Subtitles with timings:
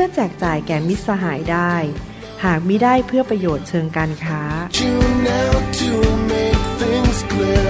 [0.00, 1.74] พื่อแจกจ่ายแก่มิตรสหายได้
[2.44, 4.42] หากมิได้เพื่อประโยชน์เชิงการค้า
[7.32, 7.68] clear.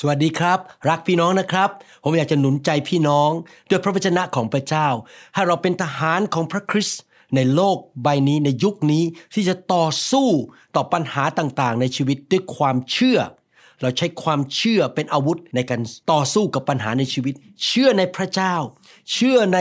[0.00, 1.70] สวัสดีครับ รักพี่น้องนะครับ
[2.02, 3.30] ผมอยากจะหนุนใจพี่น้อง
[3.68, 4.88] ด้วยพระวจนะของพระเจ้า
[5.34, 7.00] ให้เราเป็นทหารของพระคริสต์
[7.34, 9.04] ในโลกใบนี้ในยุคนี้
[9.34, 10.28] ที่จะต่อสู้
[10.76, 13.18] ต่อปัญหาต่างๆ ในชีวิตด้วยความเชื่อ
[13.82, 15.80] เราใช้ความเชื่อเป็นอาวุธในการ
[16.12, 17.34] ต่อสู้กับปัญหาในชีวิต
[17.66, 18.54] เชื่อในพระเจ้า
[19.12, 19.58] เชื่อใน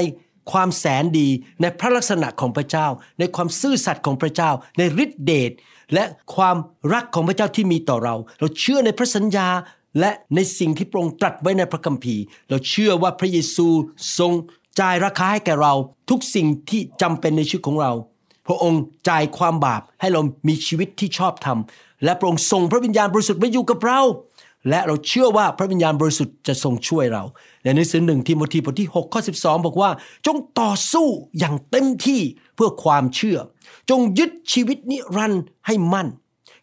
[0.52, 1.28] ความแสนดี
[1.62, 2.88] ในพระลักษณะของพระเจ้า
[3.20, 5.52] ในความซื่อสัตย์ของพระเจ้า ในฤทธิเดช
[5.94, 6.04] และ
[6.36, 6.58] ความ
[6.94, 9.48] รักของพระเจ้าที่มีต่อเรา เราเชื่อในพระสัญญา
[10.00, 13.68] และในสิ่งที่พระองค์ตรัสไว้ในพระคัมภีร์ เราเชื่อว่าพระเยซู
[14.18, 14.32] ทรง
[14.80, 15.74] จ่ายราคาให้แก่เรา
[16.10, 17.92] ทุกสิ่งที่จำเป็นในชีวิตของเรา
[18.48, 21.60] พระองค์จ่ายความบาปให้เรามีชีวิตที่ชอบธรรม
[22.06, 24.02] และพระองค์ส่งพระวิญญาณบริสุทธิ์มาอยู่กับเรา
[24.70, 27.24] และเราเชื่อว่าพระวิญญาณบริสุทธิ์จะทรงช่วยเรา
[27.64, 29.90] ในหนังสือหนึ่งทิโมธีบทที่6ข้อ12 บอกว่า
[30.26, 31.08] จงต่อสู้
[31.40, 32.22] อย่างเต็มที่
[32.56, 33.38] เพื่อความเชื่อ
[33.90, 36.08] จงยึดชีวิตนิรันดร์ให้มั่น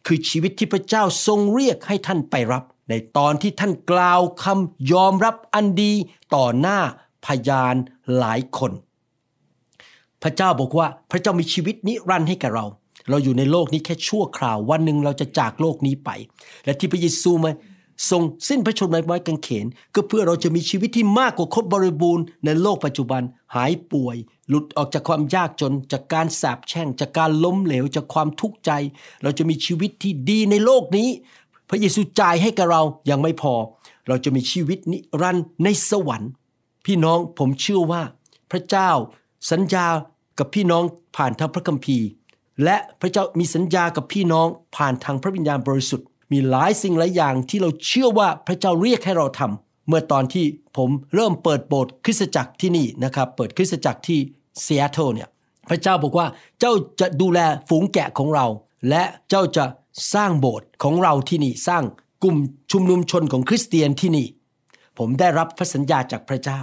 [0.07, 5.93] คือชีวิตที่พระเจ้าทรงเรียกให้ท่านไปรับ ในตอนที่ท่านกล่าวคำยอมรับอันดี
[6.35, 6.79] ต่อหน้า
[7.27, 7.75] พยาน
[8.19, 8.73] หลายคน
[10.23, 12.67] พระเจ้าบอกว่าพระเจ้ามีชีวิตนิรันดร์ให้แก่เรา
[13.11, 16.11] เราอยู่ในโลกนี้แค่ชั่วคราว วันหนึ่งเราจะจากโลกนี้ไป
[16.65, 17.51] และที่พระเยซูมา
[18.11, 23.23] ทรงสิ้นพระชนม์ไว้กางเขน ก็เพื่อเราจะมีชีวิตที่มากกว่าครบบริบูรณ์ในโลกปัจจุบัน
[23.55, 24.17] หายป่วย
[24.49, 28.71] หลุดออกจากความยากจน จากการสาปแช่ง จากการล้มเหลว จากความทุกข์ใจ
[29.23, 31.09] เราจะมีชีวิตที่ดีในโลกนี้
[31.69, 33.55] พระเยซูจ่ายให้กับเรายังไม่พอ
[34.09, 36.31] เราจะมีชีวิตนิรันดร์ในสวรรค์
[36.87, 38.03] พี่น้องผมเชื่อว่า
[38.51, 38.91] พระเจ้า
[39.51, 39.87] สัญญา
[40.39, 40.85] กับพี่น้อง
[41.17, 42.07] ผ่านทางพระคัมภีร์
[42.65, 44.47] และพระเจ้ามีสัญญากับพี่น้อง
[44.77, 50.47] ผ่านทางพระวิญญาณบริสุทธิ์ มีหลายสิ่งหลายอย่างที่เราเชื่อว่าพระเจ้าเรียกให้เราทำเมื่อตอนที่
[50.77, 54.19] ผมเริ่มเปิดโบสถ์คริสตจักรที่นี่นะครับ เปิดคริสตจักรที่
[54.63, 55.29] ซีแอตเทิลเนี่ย
[55.71, 56.27] พระเจ้าบอกว่า
[56.61, 58.47] เจ้าจะดูแลฝูงแกะของเรา
[58.89, 59.65] และเจ้าจะ
[60.15, 61.83] สร้างโบสถ์ของเราที่นี่ สร้าง
[62.23, 62.37] กลุ่ม
[62.73, 64.27] ชุมนุมชนของคริสเตียนที่นี่
[64.99, 66.61] ผมได้รับพระสัญญาจากพระเจ้า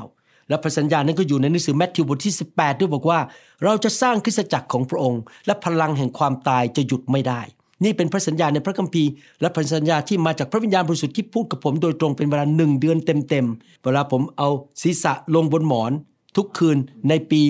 [0.50, 3.20] และพระสัญญานั้นก็อยู่ในหนังสือแมทธิวบทที่ 18 ด้วยบอกว่า
[3.64, 7.42] เราจะสร้างคริสตจักรของพระองค์ และพลังแห่งความตายจะหยุดไม่ได้
[7.84, 9.10] นี่เป็นพระสัญญาในพระคัมภีร์
[9.42, 14.50] และพระสัญญาที่มาจากพระวิญญาณบริสุทธิ์ที่พูดกับผมโดยตรงเป็นเวลาหนึ่งเดือนเต็มๆเวลาผมเอา
[14.82, 15.92] ศีรษะลงบนหมอน
[16.36, 16.78] ทุกคืน
[17.10, 17.42] ในปี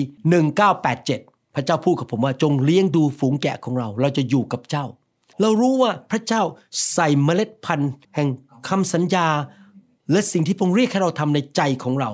[0.74, 4.86] 1987 พระเจ้าพูดกับผมว่าจงเลี้ยงดูฝูงแกะของเรา เราจะอยู่กับเจ้า
[5.40, 6.42] เรารู้ว่าพระเจ้า
[6.92, 8.28] ใส่เมล็ดพันธุ์ แห่ง
[8.68, 9.26] คำสัญญา
[10.12, 12.10] และสิ่งที่พระองค์เรียกให้เราทำในใจของเรา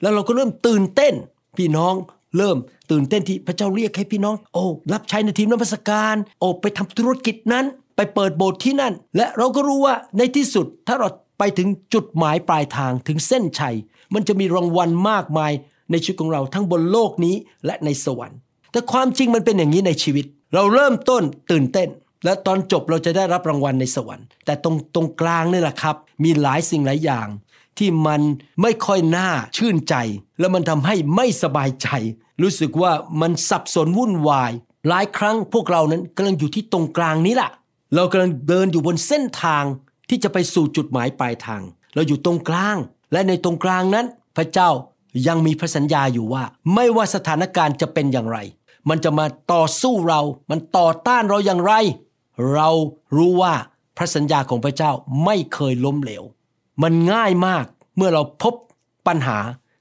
[0.00, 1.14] แล้วเราก็เริ่มตื่นเต้น
[1.58, 1.94] พี่น้อง
[2.36, 2.56] เริ่ม
[2.90, 7.64] ตื่นเต้นที่พระเจ้าเรียกให้พี่น้อง โอ้รับใช้ในทีมนมัสการโอ้ไปทำธุรกิจนั้น
[7.96, 11.08] ไปเปิดโบสถ์ที่นั่น และเราก็รู้ว่าในที่สุดถ้าเรา
[11.38, 13.76] ไปถึงจุดหมายปลายทางถึงเส้นชัย
[14.14, 15.52] มันจะมีรางวัลมากมาย
[15.90, 17.34] ในชีวิตของเราทั้งบนโลกนี้
[17.66, 18.38] และในสวรรค์
[18.72, 20.24] แต่ความจริงมันเป็นอย่างนี้ในชีวิต
[20.54, 21.88] เราเริ่มต้นตื่นเต้น
[22.24, 27.28] และตอนจบเราจะได้รับรางวัลในสวรรค์ แต่ตรงตรงกลางนี่แหละครับ มีหลายสิ่งหลายอย่าง
[27.80, 28.22] ที่มัน
[28.62, 29.94] ไม่ค่อยน่าชื่นใจ
[30.38, 31.88] แล้วมันทำให้ไม่สบายใจ
[32.42, 34.52] รู้สึกว่ามันสับสนวุ่นวาย
[34.88, 37.50] หลายครั้งพวกเรานั้นกำลังอยู่ที่ตรงกลางนี้แหละ
[37.94, 39.64] เรากำลังเดินอยู่บนเส้นทาง
[40.08, 41.62] ที่จะไปสู่จุดหมายปลายทาง
[41.94, 42.76] เราอยู่ตรงกลาง
[43.12, 44.70] และในตรงกลางนั้น พระเจ้า
[45.26, 48.38] ยังมีพระสัญญาอยู่ว่า ไม่ว่าสถานการณ์จะเป็นอย่างไร
[48.88, 50.20] มันจะมาต่อสู้เรา
[50.50, 51.72] มันต่อต้านเราอย่างไร
[52.54, 52.68] เรา
[53.16, 53.54] รู้ว่า
[53.96, 54.90] พระสัญญาของพระเจ้า
[55.24, 56.24] ไม่เคยล้มเหลว
[56.82, 57.64] มันง่ายมาก
[57.96, 58.54] เมื่อเราพบ
[59.06, 59.38] ปัญหา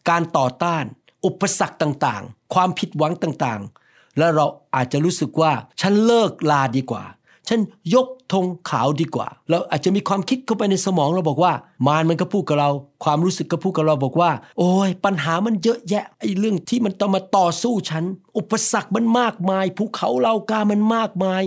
[0.09, 0.83] การต่อต้าน
[1.25, 5.51] อุปสรรคต่างๆ ความผิดหวังต่างๆ แล้วเราอาจจะรู้สึกว่า
[5.81, 7.03] ฉันเลิกลาดีกว่า
[7.47, 7.59] ฉัน
[7.95, 11.53] ยกธงขาวดีกว่า เราอาจจะมีความคิดเข้าไปในสมองเราบอกว่า
[11.87, 12.69] มารมันก็พูดกับเรา
[13.03, 18.03] ความรู้สึกก็พูดกับเราบอกว่า โอ้ยปัญหามันเยอะแยะไอ้เรื่องที่มันต้องมาต่อสู้ฉัน
[18.37, 21.43] อุปสรรคมันมากมายภูเขาเหล่ากามันมากมาย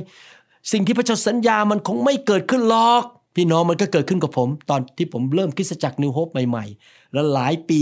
[0.72, 3.04] สิ่งที่พระเจ้าสัญญามันคงไม่เกิดขึ้นหรอก
[3.36, 7.80] พี่น้องมันก็เกิดขึ้นกับผม ตอนที่ผมเริ่มคริสตจักรนิวโฮปใหม่ๆ แล้วหลายปี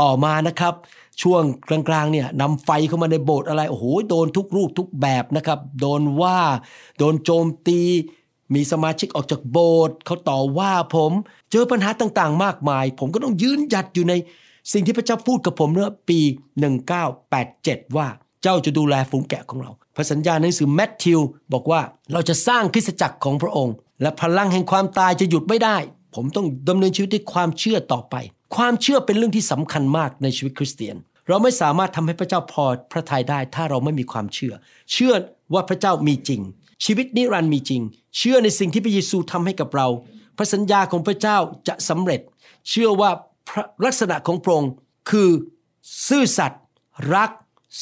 [0.00, 0.74] ต่อมานะครับ
[1.22, 6.38] ช่วงกลางๆเนี่ยนำไฟเข้ามาในโบสถ์อะไรโอ้โหโดนทุกรูปทุกแบบนะครับ โดนว่า
[6.98, 7.80] โดนโจมตี
[8.54, 11.12] มีสมาชิกออกจากโบสถ์เขาต่อว่าผม
[11.50, 14.14] เจอปัญหาต่างๆ มากมาย ผมก็ต้องยืนหยัดอยู่ใน
[14.72, 16.20] สิ่งที่พระเจ้าพูดกับผมเมื่อปี
[17.08, 18.08] 1987 ว่า
[18.42, 21.20] เจ้าจะดูแลฝูงแกะของเราพระสัญญาในหนังสือแมทธิว
[21.52, 21.80] บอกว่า
[22.12, 25.76] เราจะสร้างคริสตจักรของพระองค์ และพลังแห่งความตายจะหยุดไม่ได้
[26.14, 28.14] ผมต้องดำเนินชีวิตด้วยความเชื่อต่อไป
[28.56, 30.96] ความเชื่อเป็นเรื่องที่สำคัญมากในชีวิตคริสเตียน
[31.28, 34.54] เราไม่สามารถทำให้พระเจ้าพอพระทัยได้ ถ้าเราไม่มีความเชื่อ
[34.92, 35.12] เชื่อ
[35.54, 36.40] ว่าพระเจ้ามีจริง
[36.84, 37.82] ชีวิตนิรันดร์มีจริง
[38.18, 39.88] เชื่อในสิ่งที่พระเยซูทำให้กับเรา
[40.36, 41.36] พระสัญญาของพระเจ้า
[41.68, 42.20] จะสำเร็จ
[42.70, 43.10] เชื่อว่า
[43.84, 44.72] ลักษณะของพระองค์
[45.10, 45.28] คือ
[46.08, 46.62] ซื่อสัตย์
[47.14, 47.30] รัก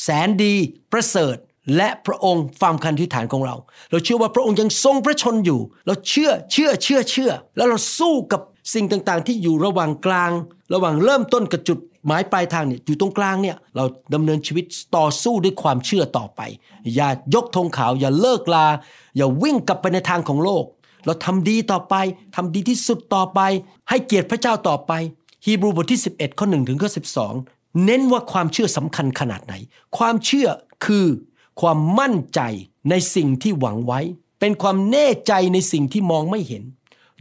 [0.00, 0.54] แสนดี
[0.92, 1.36] ประเสริฐ
[1.76, 3.56] และพระองค์ฟังคันธิษฐานของเรา
[3.90, 8.40] เราเชื่อว่าพระองค์ยังทรงพระชนอยู่ เราเชื่อเชื่อเชื่อเชื่อ แล้วเราสู้กับ
[8.74, 10.32] สิ่งต่างๆ ที่อยู่ระหว่างกลาง
[10.74, 13.84] ระหว่างเริ่มต้นกับจุดหมายปลายทางเนี่ยอยู่ตรงกลางเนี่ยเรา
[14.14, 14.64] ดำเนินชีวิต
[14.96, 16.40] ต่อสู้ด้วยความเชื่อต่อไป
[16.94, 18.66] อย่ายกธงขาว อย่าเลิกลา
[19.16, 20.64] อย่าวิ่งกลับไปในทางของโลก
[21.06, 21.94] เราทำดีต่อไป
[22.36, 23.40] ทำดีที่สุดต่อไป
[23.88, 24.92] ให้เกียรติพระเจ้าต่อไป
[25.44, 26.90] ฮีบรูบทที่ 11 ข้อ1ถึงข้อ
[27.36, 29.54] 12 เน้นว่าความเชื่อสำคัญขนาดไหน
[29.98, 30.48] ความเชื่อ
[30.84, 31.06] คือ
[31.60, 32.40] ความมั่นใจ
[32.90, 34.00] ในสิ่งที่หวังไว้
[34.40, 36.64] เป็นความแน่ใจในสิ่งที่มองไม่เห็น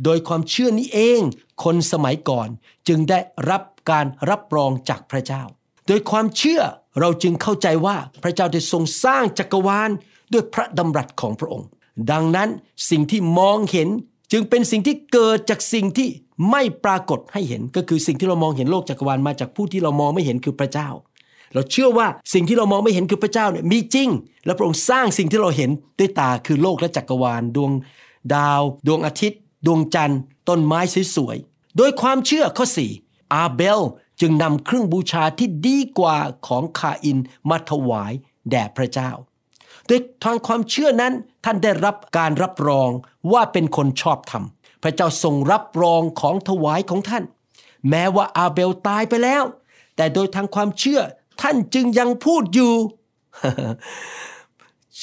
[0.04, 1.20] โดยความเชื่อนี้เอง
[1.64, 2.48] คนสมัยก่อน
[2.88, 3.20] จึงได้
[3.50, 5.44] รับการรับรองจากพระเจ้า
[5.88, 6.62] โดยความเชื่อ
[7.00, 9.90] เราจึงเข้าใจว่าพระเจ้าได้ทรงสร้างจักรวาล
[10.34, 11.68] ด้วยพระดำรัสของพระองค์
[12.12, 12.50] ดังนั้น
[12.90, 13.90] สิ่งที่มองเห็น
[14.32, 16.10] จึงเป็นสิ่งที่เกิดจากสิ่งที่
[16.52, 20.90] ไม่ปรากฏให้เห็น ก็คือสิ่งที่เรามองเห็นโลกจักรวาลมาจากผู้ที่เรามองไม่เห็นคือพระเจ้า
[21.54, 24.10] เราเชื่อว่าสิ่งที่เรามองไม่เห็นคือพระเจ้าเนี่ยมีจริง
[24.46, 25.70] และพระองค์สร้างสิ่งที่เราเห็น
[26.00, 27.72] ด้วยตาคือโลกและจักรวาล ดวง
[28.36, 30.20] ดาว ดวงอาทิตย์ ดวงจันทร์
[30.50, 30.80] ต้นไม้
[31.16, 32.66] สวยๆโดยความเชื่อข้อ
[33.02, 33.80] 4 อาเบล
[34.22, 36.18] จึงนำเครื่องบูชาที่ดีกว่า
[36.48, 37.18] ของคาอิน
[37.50, 38.14] มาถวาย
[38.50, 39.12] แด่พระเจ้า
[39.88, 41.14] โดยทางความเชื่อนั้น
[41.46, 42.90] ท่านได้รับการรับรอง
[43.32, 44.44] ว่าเป็นคนชอบธรรม
[44.84, 47.24] พระเจ้าทรงรับรองของถวายของท่าน
[47.90, 49.44] แม้ว่าอาเบลตายไปแล้ว
[49.96, 51.02] แต่โดยทางความเชื่อ
[51.42, 52.74] ท่านจึงยังพูดอยู่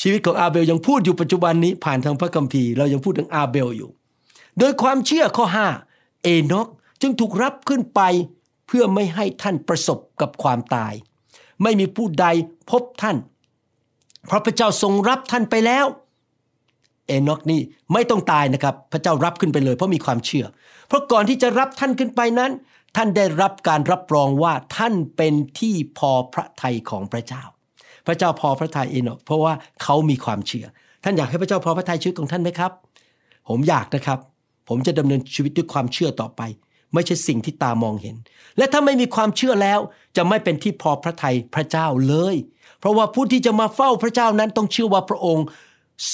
[0.01, 3.91] ชีวิตของอาเบลยังพูดอยู่ปัจจุบันนี้ผ่านทางพระคัมภีร์เรายังพูดถึงอาเบลอยู่
[4.59, 5.47] โดยความเชื่อข้อ
[5.85, 6.69] 5 เอนอก
[7.01, 8.01] จึงถูกรับขึ้นไป
[8.67, 10.93] เพื่อไม่ให้ท่านประสบกับความตาย
[11.63, 12.27] ไม่มีผู้ใด
[12.71, 13.17] พบท่าน
[14.27, 15.87] เพราะพระเจ้าทรงรับท่านไปแล้ว
[17.07, 17.61] เอนอกนี่
[17.93, 20.47] ไม่ต้องตายนะครับ พระเจ้ารับขึ้นไปเลยเพราะมีความเชื่อ
[20.89, 22.53] เพราะก่อนที่จะรับท่านขึ้นไปนั้น
[22.97, 27.43] ท่านได้รับการรับรองว่าท่านเป็นที่พอพระทัยของพระเจ้า
[28.07, 29.53] พระเจ้าพอพระทัยเอนกเพราะว่า
[29.83, 30.67] เขามีความเชื่อ
[31.05, 32.73] ท่านอยากให้พระเจ้าพอพระทัยชีวิตของท่านไหมครับ
[33.49, 34.19] ผมอยากนะครับ
[34.69, 36.43] ผมจะดำเนินชีวิตด้วยความเชื่อต่อไป
[36.95, 38.17] ไม่ใช่สิ่งที่ตามองเห็น
[38.59, 39.81] และถ้าไม่มีความเชื่อแล้ว
[40.17, 42.37] จะไม่เป็นที่พอพระทัยพระเจ้าเลย
[42.81, 45.45] เพราะว่าผู้ที่จะมาเฝ้าพระเจ้านั้นต้องเชื่อว่าพระองค์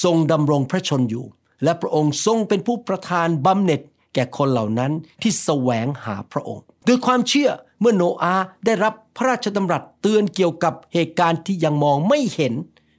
[0.03, 1.25] ทรงดำรงพระชนอยู่
[1.63, 3.81] และพระองค์ทรงเป็นผู้ประทานบำเหน็จ
[4.13, 4.91] แก่คนเหล่านั้น
[5.21, 7.49] ที่แสวงหาพระองค์ ด้วยความเชื่อ
[7.79, 12.53] เมื่อโนอาห์ได้รับพระราชดำรัสเตือนเกี่ยวกับเหตุการณ์ที่ยังมองไม่เห็น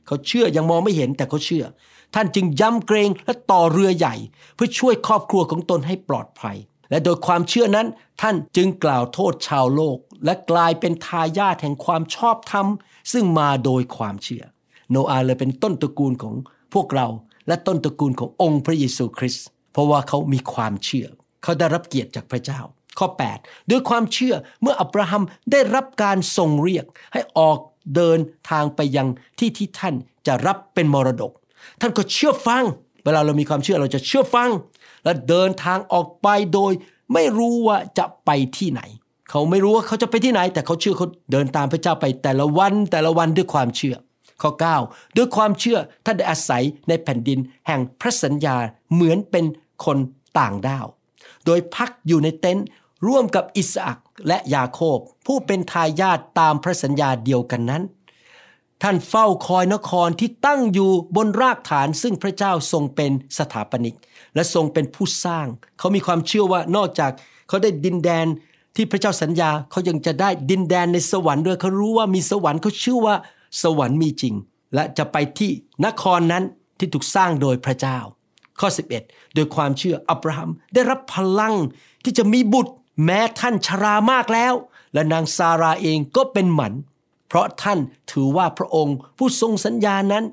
[0.07, 1.65] เขาเชื่อยังมองไม่เห็นแต่เขาเชื่อ
[2.15, 4.15] ท่านจึงย้ำเกรงและต่อเรือใหญ่
[4.55, 6.57] เพื่อช่วยครอบครัวของตนให้ปลอดภัย
[6.91, 7.87] และโดยความเชื่อนั้น
[8.23, 12.67] ท่านจึงกล่าวโทษชาวโลก และกลายเป็นทายาทแห่งความชอบธรรม
[13.13, 14.45] ซึ่งมาโดยความเชื่อ
[14.91, 16.35] โนอาห์เลยเป็นต้นตระกูลของ
[16.75, 17.07] พวกเรา
[17.49, 21.07] และต้นตระกูลขององค์พระเยซูคริสต์เพราะว่าเขามีความเชื่อ
[21.43, 22.61] เขาได้รับเกียรติจากพระเจ้า
[22.99, 23.09] ข้อ
[23.39, 25.23] 8 ด้วยความเชื่อเมื่ออับราฮัม
[25.53, 27.59] ได้รับการทรงเรียก ให้ออก
[27.97, 28.19] เดิน
[28.51, 29.09] ทางไปยัง
[29.39, 29.95] ที่ที่ท่าน
[30.27, 31.33] จะรับเป็นมรดก
[31.81, 32.65] ท่านก็เชื่อฟัง
[33.05, 34.51] เวลาเรามีความเชื่อเราจะเชื่อฟัง
[35.05, 36.73] และเดินทางออกไปโดย
[37.13, 38.83] ไม่รู้ว่าจะไปที่ไหน
[39.31, 43.97] เขาไม่รู้ว่าเขาจะไปที่ไหน แต่เขาเชื่อเขาเดินตามพระเจ้าไปแต่ละวันแต่ละวันด้วยความเชื่อ
[44.43, 44.51] ข้อ
[44.85, 48.57] 9 ด้วยความเชื่อท่านได้อาศัยในแผ่นดินแห่งพระสัญญา
[48.93, 49.45] เหมือนเป็น
[49.85, 49.99] คน
[50.39, 50.87] ต่างด้าว
[51.47, 52.67] โดยพักอยู่ในเต็นท์
[53.07, 57.83] ร่วมกับอิสอักและยาโคบ ผู้เป็นทายาทตามพระสัญญาเดียวกันนั้น
[58.83, 63.97] ท่านเฝ้าคอยนครที่ตั้งอยู่บนรากฐานซึ่งพระเจ้าทรงเป็นสถาปนิก
[64.35, 65.47] และทรงเป็นผู้สร้าง
[65.79, 67.13] เขามีความเชื่อว่านอกจาก
[67.49, 68.27] เขาได้ดินแดน
[68.77, 73.17] ที่พระเจ้าสัญญาเขายังจะได้ดินแดนในสวรรค์ด้วยเขารู้ว่ามีสวรรค์เขาเชื่อว่า
[73.63, 74.35] สวรรค์มีจริง
[74.75, 75.51] และจะไปที่
[75.87, 76.45] นครนั้น
[76.79, 77.99] ที่ถูกสร้างโดยพระเจ้า
[78.61, 78.69] ข้อ
[79.03, 81.55] 11 โดยความเชื่ออับราฮัมได้รับพลัง
[82.05, 82.75] ที่จะมีบุตร
[83.05, 84.55] แม้ท่านชรามากแล้ว
[84.95, 86.73] และนางซาราเองก็เป็นหมัน
[87.29, 87.79] เพราะท่าน
[88.13, 90.25] ถือว่าพระองค์ผู้ทรงสัญญานั้น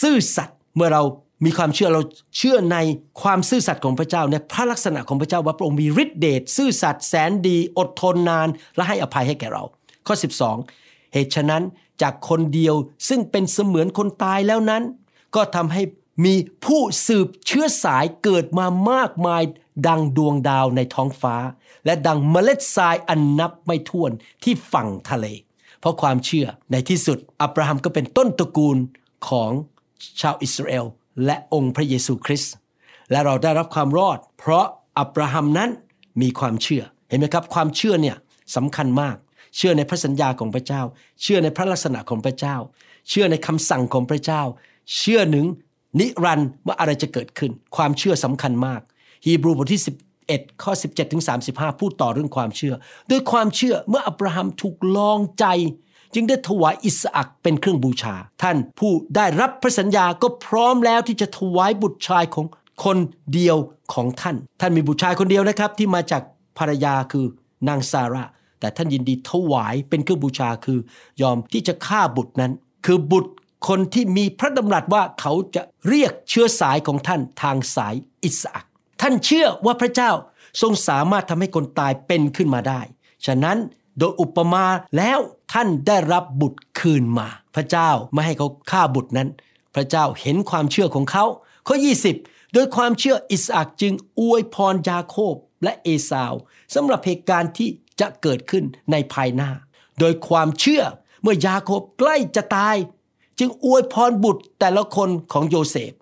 [0.00, 1.02] ซื่อสัตย์เมื่อเรา
[1.44, 2.02] มีความเชื่อเรา
[2.36, 2.76] เชื่อใน
[3.22, 9.64] ความซื่อสัตย์ของพระเจ้าในพระลักษณะของพระเจ้าว่าพระองค์มีฤทธิเดชซื่อสัตย์แสนดี อดทนนาน และให้อภัยให้แก่เรา
[10.06, 10.14] ข้อ
[10.64, 11.62] 12 เหตุฉะนั้น
[12.02, 12.74] จากคนเดียว
[13.08, 14.82] ซึ่งเป็นเสมือนคนตายแล้วนั้น
[15.34, 15.82] ก็ทำให้
[16.24, 16.34] มี
[16.64, 19.42] ผู้สืบเชื้อสายเกิดมามากมาย
[19.86, 21.36] ดังดวงดาวในท้องฟ้า
[21.84, 24.10] และดังเมล็ดทรายอันนับไม่ถ้วน
[24.44, 25.26] ที่ฝั่งทะเล
[25.80, 28.76] เพราะความเชื่อในที่สุดอับราฮัมก็เป็นต้นตระกูล
[29.28, 29.50] ของ
[30.20, 30.84] ชาวอิสราเอล
[31.24, 32.54] และองค์พระเยซูคริสต์
[33.10, 34.66] และเราได้รับความรอด เพราะ
[34.98, 35.70] อับราฮัมนั้น
[36.22, 38.16] มีความเชื่อเห็นไหมครับ ความเชื่อเนี่ย
[38.56, 39.16] สำคัญมาก
[39.56, 40.82] เชื่อในพระสัญญาของพระเจ้า
[41.22, 42.56] เชื่อในพระลักษณะของพระเจ้า
[43.08, 44.42] เชื่อในคำสั่งของพระเจ้า
[44.96, 45.46] เชื่อหนึ่ง
[46.00, 48.80] นิรันดร์ว่าอะไรจะเกิดขึ้น ความเชื่อสำคัญมาก
[49.26, 49.82] ฮีบรูบทที่
[50.22, 52.74] 11 ข้อ 17ถึง35 พูดต่อเรื่องความเชื่อ
[53.10, 55.46] ด้วยความเชื่อเมื่ออับราฮัมถูกลองใจ
[56.14, 62.46] จึงได้ถวายอิสอักเป็นเครื่องบูชา ท่านผู้ได้รับพระสัญญาก็พร้อมแล้วที่จะถวายบุตรชายของ
[62.84, 62.98] คน
[63.34, 63.56] เดียว
[63.94, 66.22] ของท่าน ท่านมีบุตรชายคนเดียวนะครับ ที่มาจาก
[66.58, 67.24] ภรรยาคือ
[67.68, 68.24] นางซาร่า
[68.60, 70.78] แต่ท่านยินดีถวายเป็นเครื่องบูชาคือ
[71.22, 72.52] ยอมที่จะฆ่าบุตรนั้น
[72.86, 73.32] คือบุตร
[73.68, 77.94] คนที่มีพระดำรัสว่าเขาจะเรียกเชื้อสายของท่านทางสาย
[78.24, 78.66] อิสอัก
[79.00, 80.10] ท่านเชื่อว่าพระเจ้า
[80.60, 82.80] ทรงสามารถทำให้คนตายเป็นขึ้นมาได้
[83.26, 83.58] ฉะนั้น
[83.98, 84.64] โดยอุปมา
[84.96, 85.18] แล้ว
[85.52, 89.28] ท่านได้รับบุตรคืนมา พระเจ้าไม่ให้เขาฆ่าบุตรนั้น
[89.74, 91.24] พระเจ้าเห็นความเชื่อของเขา
[91.66, 91.76] ข้อ
[92.14, 96.32] 20 โดยความเชื่ออิสอักจึงอวยพรยาโคบและเอสาว
[96.74, 97.68] สำหรับเหตุการณ์ที่
[98.00, 99.50] จะเกิดขึ้นในภายหน้า
[100.00, 100.82] โดยความเชื่อ
[101.22, 102.76] เมื่อยาโคบใกล้จะตาย
[103.38, 105.92] จึงอวยพรบุตรแต่ละคนของโยเซฟ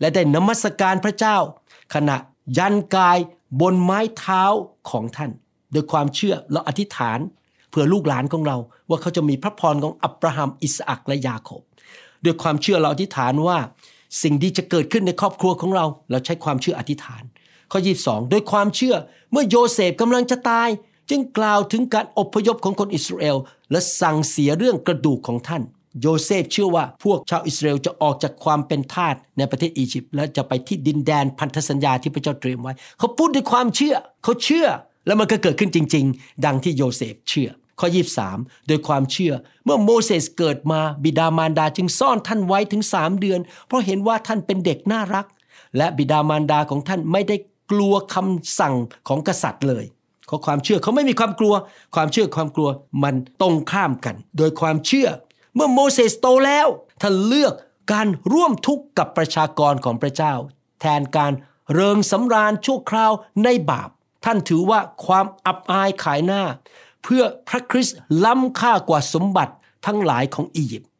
[0.00, 1.36] และได้นมัสการพระเจ้า
[1.94, 2.16] ขณะ
[2.58, 3.18] ยันกาย
[3.60, 4.44] บนไม้เท้า
[4.90, 5.30] ของท่าน
[5.72, 7.18] โดยความเชื่อเราอธิษฐาน
[7.70, 8.56] เพื่อลูกหลานของเรา
[8.88, 11.62] ว่าเขาจะมีพระพรของอับราฮัมอิสอักและยาโคบ
[12.24, 13.58] ด้วยความเชื่อเราอธิษฐานว่า
[14.22, 17.22] สิ่งดีจะเกิดขึ้นในครอบครัวของเรา เราใช้ความเชื่ออธิษฐาน
[17.72, 18.94] ข้อ 22 โดยความเชื่อ
[19.32, 20.68] เมื่อโยเซฟกำลังจะตาย
[21.10, 23.36] จึงกล่าวถึงการอพยพของคนอิสราเอล
[23.70, 25.62] และสั่งเสียเรื่องกระดูกของท่าน
[26.00, 33.94] โยเซฟเชื่อว่าพวกชาวอิสราเอลจะออกจากความเป็นทาสในประเทศอียิปต์และจะไปที่ดินแดนพันธสัญญาที่พระเจ้าเตรียมไว้ เขาพูดด้วยความเชื่อ
[34.24, 34.66] เขาเชื่อ
[35.06, 37.88] แล้วมันก็เกิดขึ้นจริง ๆ ดังที่โยเซฟเชื่อ ข้อ
[38.28, 39.32] 23 โดยความเชื่อ
[39.64, 45.26] เมื่อโมเสสเกิดมาบิดามารดาจึงซ่อนท่านไว้ถึง3เดือน เพราะเห็นว่าท่านเป็นเด็กน่ารัก
[45.76, 47.36] และบิดามารดาของท่านไม่ได้
[47.70, 48.74] กลัวคำสั่ง
[49.08, 49.84] ของกษัตริย์เลย
[50.26, 51.54] เพราความเชื่อเขาไม่มีความกลัว
[51.94, 52.68] ความเชื่อความกลัว
[53.02, 55.08] มันตรงข้ามกัน โดยความเชื่อ
[55.54, 56.66] เมื่อโมเสสโตแล้ว
[57.02, 57.54] ท่านเลือก
[57.92, 60.34] การร่วมทุกข์กับประชากรของพระเจ้า
[60.80, 61.32] แทนการ
[61.72, 63.12] เริงสำราญชั่วคราว
[63.44, 63.90] ในบาป
[64.24, 66.42] ท่านถือว่าความอับอายขายหน้า
[67.02, 69.54] เพื่อพระคริสต์ล้ำค่ากว่าสมบัติ
[69.86, 70.90] ทั้งหลายของอียิปต์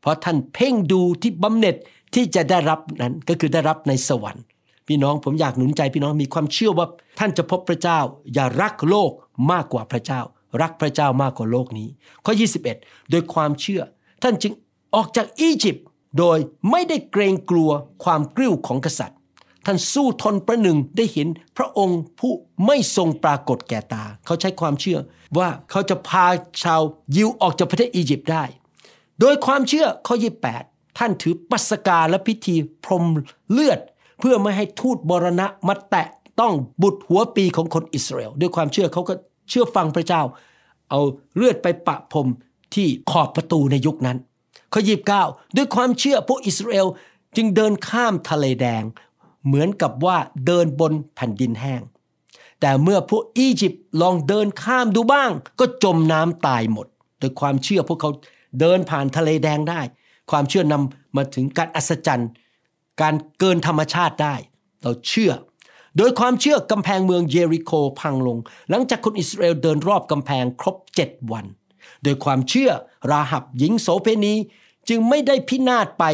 [0.00, 1.76] เพราะท่านเพ่งดูที่บำเหน็จ
[2.14, 4.44] ที่จะได้รับนั้นก็คือได้รับในสวรรค์
[4.88, 6.86] พี่น้องผมอยากหนุนใจพี่น้องมีความเชื่อว่า
[7.18, 7.98] ท่านจะพบพระเจ้า
[8.34, 9.10] อย่ารักโลก
[9.50, 10.20] มากกว่าพระเจ้า
[10.62, 11.88] รักพระเจ้ามากกว่าโลกนี้
[12.24, 12.32] ข้อ
[12.72, 13.82] 21 โดยความเชื่อ
[14.22, 14.52] ท่านจึง
[14.94, 15.86] ออกจากอียิปต์
[16.18, 16.38] โดย
[16.70, 17.70] ไม่ได้เกรงกลัว
[18.04, 19.18] ความกริ้วของกษัตริย์
[19.66, 22.32] ท่านสู้ทนประหนึ่งได้เห็นพระองค์ผู้
[22.66, 24.98] ไม่ทรงปรากฏแก่ตา เขาใช้ความเชื่อ
[25.38, 26.26] ว่าเขาจะพา
[26.62, 26.80] ชาว
[27.16, 28.44] ยิวออกจากประเทศอียิปต์ได้
[29.20, 30.14] โดยความเชื่อข้อ
[30.56, 33.04] 28 ท่านถือปัสกาและพิธีพรม
[33.52, 33.80] เลือด
[34.20, 36.08] เพื่อไม่ให้ทูตบรณะมาแตะ
[36.40, 39.14] ต้องบุตรหัวปีของคนอิสราเอลด้วยความเชื่อเขาก็
[39.48, 40.22] เชื่อฟังพระเจ้า
[40.90, 41.00] เอา
[41.36, 42.28] เลือดไปปะพรม
[42.74, 44.18] ที่ขอบประตูในยุคนั้น
[44.72, 44.80] ข้อ
[45.18, 46.86] 29 ด้วยความเชื่อพวกอิสราเอล
[47.36, 48.82] จึงเดินข้ามทะเลแดง
[49.46, 51.82] เหมือนกับว่าเดินบนแผ่นดินแห้ง
[52.60, 56.86] แต่เมื่อพวกอียิปต์ลองเดินข้ามดูบ้าง ก็จมน้ำตายหมด
[57.18, 58.10] โดยความเชื่อพวกเขา
[58.60, 59.80] เดินผ่านทะเลแดงได้
[60.30, 62.30] ความเชื่อนำมาถึงการอัศจรรย์
[63.00, 64.34] การเกินธรรมชาติได้
[64.82, 65.32] เราเชื่อ
[65.96, 68.38] โดยความเชื่อกำแพงเมืองเยริโคพังลง
[68.70, 71.44] หลังจากคนอิสราเอลเดินรอบกำแพงครบเจ็ดวัน
[72.02, 72.70] โดยความเชื่อ
[73.10, 74.34] ราหับหญิงโสเพณี
[74.88, 76.04] จึงไม่ได้พินาศไป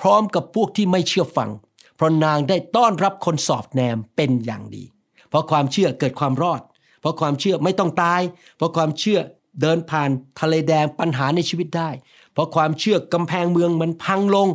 [0.00, 1.50] พร้อมกับพวกที่ไม่เชื่อฟัง
[1.96, 4.84] เพราะนางได้ต้อนรับคนสอบแนมเป็นอย่างดี
[5.28, 6.60] เพราะความเชื่อเกิดความรอด
[7.00, 8.20] เพราะความเชื่อไม่ต้องตาย
[8.56, 9.18] เพราะความเชื่อ
[9.60, 11.90] เดินผ่านทะเลแดงปัญหาในชีวิตได้
[12.32, 14.48] เพราะความเชื่อกำแพงเมืองมันพังลง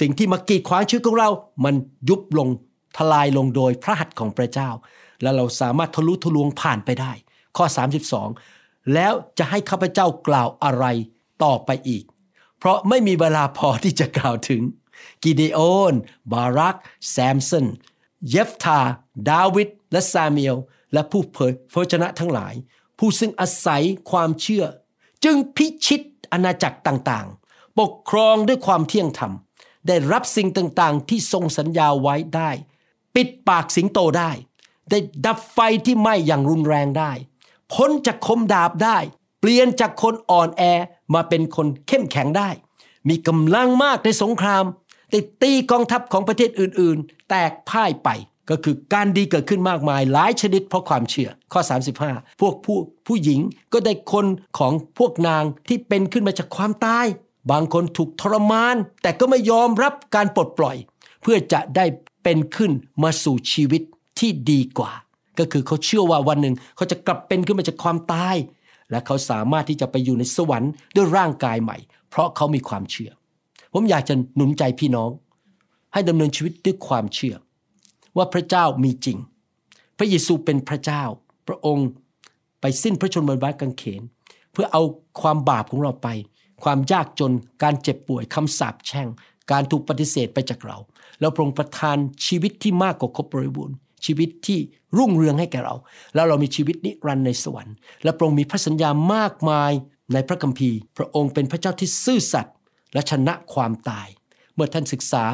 [0.00, 1.28] สิ่งที่มากีดขวางชีวิตของเรา
[1.64, 1.74] มัน
[2.08, 2.48] ยุบลง
[2.96, 4.70] ทลายลงโดยพระหัตถ์ของพระเจ้า
[5.22, 7.12] และเราสามารถทะลุทะลวงผ่านไปได้
[7.56, 7.64] ข้อ
[8.16, 8.59] 32
[8.94, 10.84] แล้วจะให้ข้าพเจ้ากล่าวอะไร
[11.42, 12.04] ต่อไปอีก
[12.58, 14.62] เพราะไม่มีเวลาพอที่จะกล่าวถึง
[15.22, 15.60] กิเดโอ
[15.92, 15.94] น
[16.32, 16.76] บารัก
[17.10, 17.66] แซมสัน
[18.28, 18.80] เยฟธา
[19.28, 20.56] ดาวิด และซาเมียล
[20.92, 22.54] และผู้เผยพระชนะทั้งหลาย
[22.98, 24.64] ผู้ซึ่งอาศัยความเชื่อ
[25.24, 29.32] จึงพิชิตอาณาจักรต่างๆ ปกครองด้วยความเที่ยงธรรม
[29.86, 32.50] ได้รับสิ่งต่างๆ ที่ทรงสัญญาไว้ได้
[33.14, 34.30] ปิดปากสิงโตได้
[34.90, 37.12] ได้ดับไฟที่ไหม้อย่างรุนแรงได้
[37.74, 38.98] พ้นจากคมดาบได้
[39.40, 40.62] เปลี่ยนจากคนอ่อนแอ
[41.14, 42.50] มาเป็นคนเข้มแข็งได้
[43.08, 44.64] มีกำลังมากในสงคราม
[45.10, 48.08] ได้ตีกองทัพของประเทศอื่นๆ แตกพ่ายไป
[48.50, 51.60] ก็คือการดีเกิดขึ้นมากมายหลายชนิดเพราะความเชื่อ ข้อ
[52.00, 53.40] 35 พวกผู้ผู้หญิง
[53.72, 54.26] ก็ได้คน
[54.58, 57.06] ของพวกนางที่เป็นขึ้นมาจากความตาย
[57.50, 60.76] บางคนถูกทรมาน แต่ก็ไม่ยอมรับการปลดปล่อย
[61.22, 61.84] เพื่อจะได้
[62.22, 62.72] เป็นขึ้น
[63.02, 63.82] มาสู่ชีวิต
[64.18, 64.92] ที่ดีกว่า
[65.40, 68.36] ก็คือเขาเชื่อว่าวันหนึ่งเขาจะกลับเป็นขึ้นมาจากความตาย
[68.90, 71.76] และเขาสามารถที่จะไปอยู่ในสวรรค์ด้วยร่างกายใหม่
[72.10, 73.10] เพราะเขามีความเชื่อ
[73.72, 75.10] ผมอยากจะหนุนใจพี่น้อง
[75.92, 77.34] ให้ดำเนินชีวิตด้วยความเชื่อ
[78.16, 79.18] ว่าพระเจ้ามีจริง
[79.98, 81.02] พระเยซูเป็นพระเจ้า
[81.48, 81.88] พระองค์
[82.60, 84.02] ไปสิ้นพระชนม์บนไม้กางเขน
[84.52, 84.82] เพื่อเอา
[85.20, 86.08] ความบาปของเราไป
[86.62, 87.32] ความยากจน
[87.62, 89.08] การเจ็บป่วยคำสาปแช่ง
[89.50, 90.78] การถูกปฏิเสธไปจากเรา
[91.20, 94.58] แล้วพระองค์ประทานชีวิตที่มากกว่าครบบริบูรณ์ ชีวิตที่
[94.98, 95.74] รุ่งเรืองให้แก่เรา
[96.14, 99.72] แล้วเรามีชีวิตนิรันดร์ในสวรรค์ และพระองค์มีพระสัญญามากมาย
[100.12, 102.54] ในพระคัมภีร์ พระองค์เป็นพระเจ้าที่ซื่อสัตย์
[102.94, 104.08] และชนะความตาย
[104.54, 105.24] เมื่อท่านศึกษา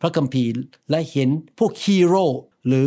[0.00, 0.50] พระคัมภีร์
[0.90, 2.26] และเห็นพวกฮีโร่
[2.66, 2.86] หรือ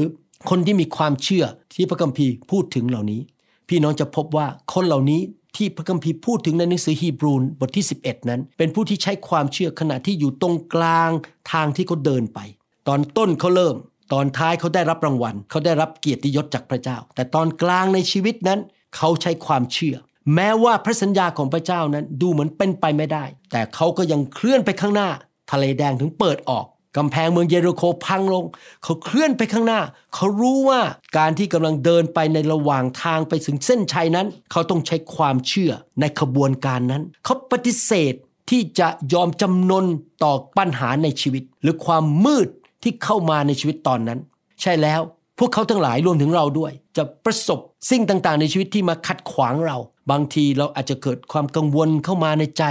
[0.49, 1.45] คนที่มีความเชื่อ
[1.75, 3.21] ที่พระคัมภีร์พูดถึงเหล่านี้
[3.69, 5.21] พี่น้องจะพบว่าคนเหล่านี้
[5.57, 11.11] ที่พระคัมภีร์พูดถึงในหนังสือฮีบรูนบทที่ 11 นั้น เป็นผู้ที่ใช้ความเชื่อขณะที่อยู่ตรงกลาง
[11.51, 12.39] ทางที่เขาเดินไป
[12.87, 13.75] ตอนต้นเขาเริ่ม
[14.13, 18.59] ตอนท้ายเขาได้รับรางวัล เขาได้รับเกียรติยศจากพระเจ้า แต่ตอนกลางในชีวิตนั้น
[18.95, 19.95] เขาใช้ความเชื่อ
[20.35, 25.09] แม้ว่าพระสัญญาของพระเจ้านั้นดูเหมือนเป็นไปไม่ได้ แต่เขาก็ยังเคลื่อนไปข้างหน้า
[25.51, 26.65] ทะเลแดงถึงเปิดออก
[26.97, 28.45] กำแพงเมืองเยริโคพังลง
[28.83, 29.81] เขาเคลื่อนไปข้างหน้า
[30.15, 30.81] เขารู้ว่า
[31.17, 38.13] การที่กำลังเดินไปในระหว่างทางไปถึงเส้นชัยนั้น เขาต้องใช้ความเชื่อในขบวนการนั้น เขาปฏิเสธ
[38.49, 39.85] ที่จะยอมจำนน
[40.23, 42.47] ต่อปัญหาในชีวิต หรือความมืด
[42.83, 44.19] ที่เข้ามาในชีวิตตอนนั้น
[44.61, 45.01] ใช่แล้ว
[45.39, 47.59] พวกเขาทั้งหลายรวมถึงเราด้วย จะประสบ
[47.89, 49.77] สิ่งต่างๆ ในชีวิตที่มาขัดขวางเรา
[50.11, 52.63] บางทีเราอาจจะเกิดความกังวลเข้ามาในใจ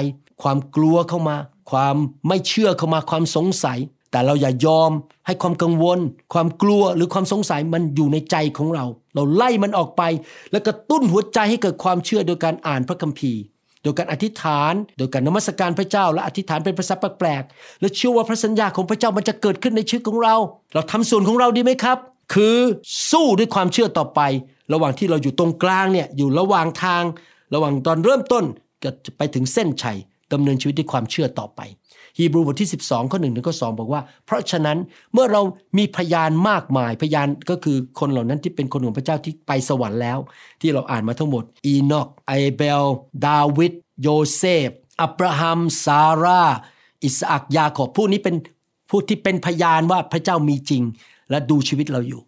[0.43, 1.37] ความกลัวเข้ามา
[1.71, 1.97] ความ
[2.29, 3.79] ไม่เชื่อเข้ามาความสงสัย
[4.11, 4.93] แต่เราอย่ายอม
[5.27, 5.99] ให้ความกังวล
[6.35, 10.03] ความกลัวหรือความสงสัยมันอยู่ในใจของเรา เราไล่มันออกไป
[10.51, 13.41] แล้วกระตุ้นหัวใจให้เกิดความเชื่อโดยการอ่านพระคัมภีร์
[13.83, 20.35] โดยการอธิษฐาน โดยการนมัสการพระเจ้า และอธิษฐานเป็นภาษาแปลกๆและเชื่อว่าพระสัญญาของพระเจ้ามันจะเกิดขึ้นในชีวิตของเรา
[20.75, 21.99] เราทำส่วนของเราดีไหมครับ
[22.35, 22.59] คือ
[23.11, 24.21] สู้ด้วยความเชื่อต่อไป
[24.73, 27.03] ระหว่างที่เราอยู่ตรงกลางเนี่ยอยู่ระหว่างทาง
[27.55, 28.45] ระหว่างตอนเริ่มต้น
[29.05, 29.99] จะไปถึงเส้นชัย
[30.33, 31.61] ดำเนินชีวิตด้วยความเชื่อต่อไป
[32.21, 34.79] ฮีบรูบทที่ 12 ข้อ1ถึงข้อ2บอกว่า เพราะฉะนั้น
[35.13, 35.43] เมื่อเรา
[35.79, 40.19] มีพยานมากมาย พยานก็คือคนเหล่านั้นที่เป็นคนของพระเจ้าที่ไปสวรรค์แล้ว
[40.61, 42.85] ที่เราอ่านมาทั้งหมด อีนอกไอเบล
[43.27, 44.69] ดาวิด โยเซฟ
[45.03, 46.45] อับราฮัม ซาร่า
[47.05, 48.37] อิสอักยาโคบผู้นี้เป็น
[48.91, 50.83] ผู้ที่เป็นพยานว่าพระเจ้ามีจริง
[51.31, 52.23] และดูชีวิตเราอยู่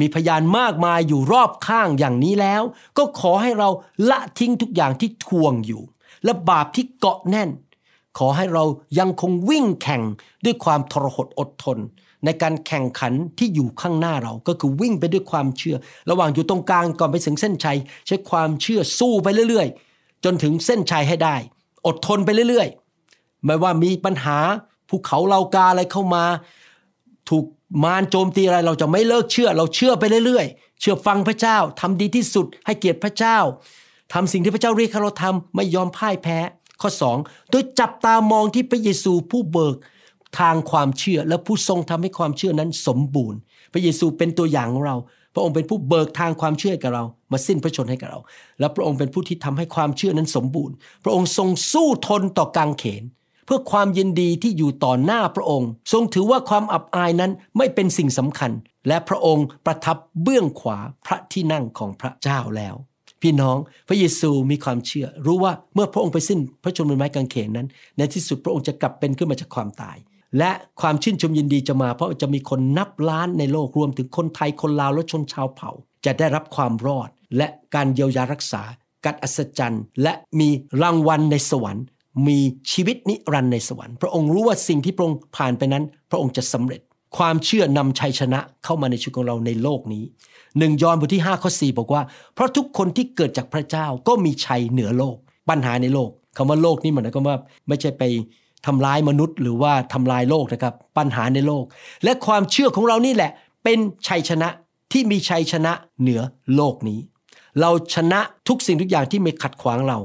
[0.00, 2.62] มีพยานมากมายอยู่รอบข้างอย่างนี้แล้ว
[2.98, 3.68] ก็ขอให้เรา
[4.10, 5.82] ละทิ้งทุกอย่างที่ทวงอยู่
[6.24, 7.48] และบาปที่เกาะแน่น
[8.18, 8.64] ขอให้เรา
[8.98, 10.02] ยังคงวิ่งแข่ง
[10.44, 11.78] ด้วยความทรหดอดทน
[12.24, 15.76] ในการแข่งขันที่อยู่ข้างหน้าเราก็คือวิ่งไปด้วยความเชื่อ
[16.10, 21.36] ระหว่างอยู่ตรงกลางก่อนไปถึงเส้นชัย ใช้ความเชื่อสู้ไปเรื่อยๆ จนถึงเส้นชัยให้ได้
[21.86, 24.38] อดทนไปเรื่อยๆ ไม่ว่ามีปัญหา
[24.88, 26.24] ภูเขาเลากาอะไรเข้ามา
[27.28, 27.44] ถูก
[27.84, 33.38] มารโจมตีอะไรเราจะไม่เลิกเชื่อ เราเชื่อไปเรื่อยๆ เชื่อฟังพระเจ้าทำดีที่สุดให้เกียรติพระเจ้า
[34.12, 36.38] ทำสิ่งที่พระเจ้าเรียกให้เราทำไม่ยอมพ่ายแพ้
[36.80, 39.76] ข้อ 2 โดยจับตามองที่พระเยซูผู้เบิก
[40.40, 43.38] ทางความเชื่อและผู้ทรงทำให้ความเชื่อนั้นสมบูรณ์
[43.72, 44.96] พระเยซูเป็นตัวอย่างของเรา
[45.34, 48.20] พระองค์เป็นผู้เบิกทางความเชื่อกับเรา มาสิ้นพระชนให้กับเรา
[48.60, 53.04] และพระองค์เป็นผู้ที่ทำให้ความเชื่อนั้นสมบูรณ์ พระองค์ทรงสู้ทนต่อกางเขน
[53.46, 58.50] เพื่อความยินดีที่อยู่ต่อหน้าพระองค์ ทรงถือว่าความอับอายนั้นไม่เป็นสิ่งสำคัญ
[58.88, 62.74] และพระองค์ประทับเบื้องขวาพระที่นั่งของพระเจ้าแล้ว
[63.24, 63.56] พี่น้อง
[63.88, 69.96] พระเยซูมีความเชื่อ รู้ว่าเมื่อพระองค์ไปสิ้นพระชนม์บนไม้กางเขนนั้น ในที่สุดพระองค์จะกลับเป็นขึ้นมาจากความตาย
[70.38, 75.70] และความชื่นชมยินดีจะมา เพราะจะมีคนนับล้านในโลกรวมถึงคนไทยคนลาวและชนชาวเผ่า
[76.04, 78.62] จะได้รับความรอด และการเยียวยารักษา
[79.04, 80.48] การอัศจรรย์ และมี
[80.82, 81.84] รางวัลในสวรรค์
[82.28, 82.38] มี
[82.72, 86.80] ชีวิตนิรันดร์ในสวรรค์ พระองค์รู้ว่าสิ่งที่พระองค์ผ่านไปนั้น พระองค์จะสำเร็จ
[87.16, 90.04] ความเชื่อนำชัยชนะเข้ามาในชีวิตของเราในโลกนี้
[90.58, 92.02] หนึ่งยอห์นบทที่5ข้อ4บอกว่า
[92.34, 95.16] เพราะทุกคนที่เกิดจากพระเจ้าก็มีชัยเหนือโลก
[95.48, 97.36] ปัญหาในโลกคำว่าโลกนี่หมายความว่า
[97.68, 98.02] ไม่ใช่ไป
[98.66, 101.64] ทำร้ายมนุษย์ หรือว่าทำลายโลกนะครับ ปัญหาในโลก
[102.04, 103.30] และความเชื่อของเรานี่แหละ
[103.64, 104.48] เป็นชัยชนะ
[104.92, 106.20] ที่มีชัยชนะเหนือ
[106.56, 107.00] โลกนี้
[107.60, 109.98] เราชนะทุกสิ่งทุกอย่างที่ไม่ขัดขวางเรา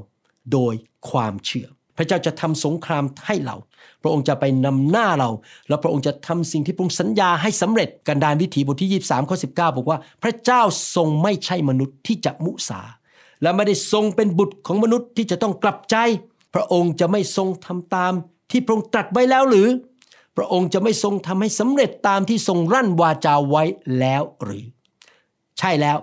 [0.54, 0.74] โดย
[1.10, 3.56] ความเชื่อ พระเจ้าจะทำสงครามให้เรา
[4.02, 5.30] พระองค์จะไปนำหน้าเรา
[5.68, 10.62] แล้วพระองค์จะทำสิ่งที่พระองค์สัญญาให้สำเร็จกันดารวิถีบทที่ 23ข้อ19 บอกว่า พระเจ้า
[10.96, 12.82] ทรงไม่ใช่มนุษย์ที่จะมุสา
[13.42, 15.96] และไม่ได้ทรงเป็นบุตรของมนุษย์ที่จะต้องกลับใจ
[16.54, 18.14] พระองค์จะไม่ทรงทำตาม
[18.52, 19.68] ที่พระองค์ตรัสไว้แล้วหรือ
[20.38, 23.64] พพระองค์จะไม่ทรงทำให้สำเร็จตามที่ทรงรั่นวาจาไว้
[24.00, 24.66] แล้วหรือ
[25.60, 25.98] ใช่แล้ว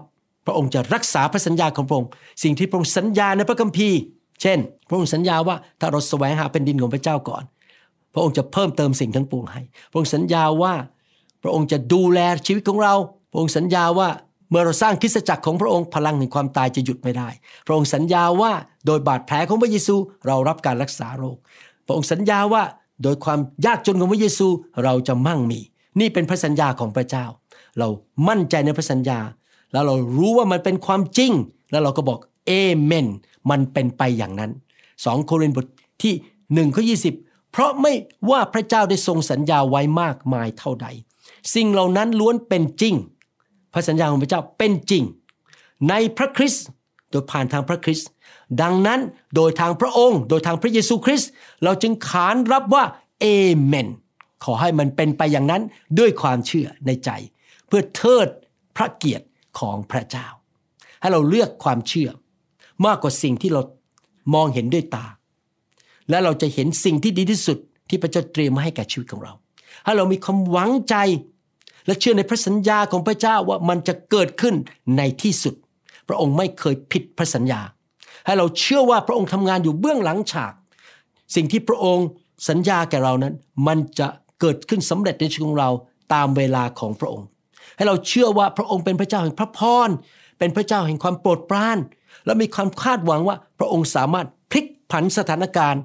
[0.46, 2.10] พระองค์จะรักษาพระสัญญาของพระองค์
[2.42, 3.98] สิ่งที่พระองค์สัญญาในพระคัมภีร์
[4.42, 4.58] เช่น
[4.88, 7.42] พระองค์สัญญาว่าถ้าเราแสวงหาเป็นดินของพระเจ้าก่อน
[8.16, 10.74] พระองค์จะเพิ่มเติมสิ่งทั้งปวงให้ พระองค์สัญญาว่า
[11.42, 12.94] พระองค์จะดูแลชีวิตของเรา
[13.31, 14.09] พระองค์สัญญาว่า
[14.50, 17.29] เมื่อเราสร้างคริสตจักรของพระองค์พลังแห่งความตายจะหยุดไม่ได้
[17.66, 18.52] พระองค์สัญญาว่า
[18.87, 21.37] โดยบาดแผลของพระเยซูเรารับการรักษาโรค
[21.87, 22.62] พระองค์สัญญาว่า
[23.02, 24.48] โดยความยากจนของพระเยซู
[24.85, 25.61] เราจะมั่งมี
[26.00, 27.24] นี่เป็นพระสัญญาของพระเจ้า
[27.79, 27.88] เรา
[28.29, 29.18] มั่นใจในพระสัญญา
[29.72, 31.33] แล้วเรารู้ว่ามันเป็นความจริง
[31.70, 32.52] แล้วเราก็บอกเอ
[32.83, 33.07] เมน
[33.50, 34.50] มันเป็นไปอย่างนั้น
[34.88, 35.66] 2 โครินธ์บท
[36.02, 36.14] ที่
[36.46, 37.25] 1ข้อ20
[37.56, 37.92] เพราะไม่
[38.30, 40.86] ว่าพระเจ้าได้ทรงสัญญาไว้มากมายเท่าใด
[41.54, 42.94] สิ่งเหล่านั้นล้วนเป็นจริง
[43.72, 45.04] พระสัญญาของพระเจ้าเป็นจริง
[45.88, 46.66] ในพระคริสต์
[47.10, 48.08] โดยผ่านทางพระคริสต์
[48.62, 49.00] ดังนั้น
[49.36, 51.30] โดยทางพระองค์ โดยทางพระเยซูคริสต์
[51.64, 52.84] เราจึงขานรับว่า
[53.20, 53.26] เอ
[53.64, 53.88] เมน
[54.44, 55.62] ขอให้มันเป็นไปอย่างนั้น
[55.98, 57.10] ด้วยความเชื่อในใจ
[57.66, 58.28] เพื่อเทิด
[58.76, 59.26] พระเกียรติ
[59.58, 60.26] ของพระเจ้า
[61.00, 62.10] ให้เราเลือกความเชื่อ
[62.86, 63.62] มากกว่าสิ่งที่เรา
[64.34, 65.06] มองเห็นด้วยตา
[66.10, 69.32] และเราจะเห็นสิ่งที่ดีที่สุดที่พระเจ้าเตรียมมาให้แก่ชีวิตของเรา
[69.84, 70.96] ให้เรามีความหวังใจ
[71.86, 74.54] และเชื่อในพระสัญญาของพระเจ้าว่ามันจะเกิดขึ้น
[74.96, 75.54] ในที่สุด
[76.08, 77.60] พระองค์ไม่เคยผิดพระสัญญา
[78.26, 80.52] ให้เราเชื่อว่าพระองค์ทำงานอยู่เบื้องหลังฉาก
[81.34, 82.06] สิ่งที่พระองค์
[82.48, 83.34] สัญญาแก่เรานั้น
[83.66, 84.08] มันจะ
[84.40, 85.70] เกิดขึ้นสำเร็จในชีวิตของเรา
[86.14, 87.26] ตามเวลาของพระองค์
[87.76, 89.88] ให้เราเชื่อว่าพระองค์เป็นพระเจ้าแห่งพระพร
[90.38, 91.78] เป็นพระเจ้าแห่งความโปรดปราน
[92.26, 95.82] และมีความคาดหวังว่าพระองค์สามารถพลิกผันสถานการณ์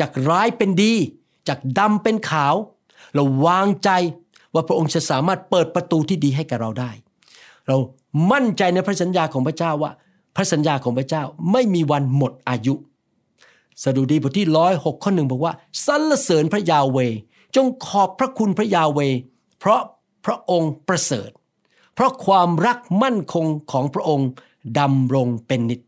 [0.00, 0.94] จากร้ายเป็นดี
[1.48, 2.54] จากดำเป็นขาว
[3.14, 3.90] เราวางใจ
[4.54, 6.90] ว่าพระองค์จะสามารถเปิดประตูที่ดีให้กับเราได้
[7.68, 7.76] เรา
[8.32, 9.92] มั่นใจในพระสัญญาของพระเจ้าว่า
[10.36, 12.74] พระสัญญาของพระเจ้าไม่มีวันหมดอายุ
[13.82, 15.52] สดุดีบทที่ร้อยหกข้อหนึ่งบอกว่า
[15.86, 16.98] สรรเสริญพระยาเว
[17.56, 19.00] จงขอบพระคุณพระยาเว
[19.58, 19.80] เพราะ
[20.24, 21.30] พระองค์ประเสริฐ
[21.94, 24.28] เพราะความรักมั่นคงของพระองค์
[24.78, 25.80] ดำรงเป็นนิจ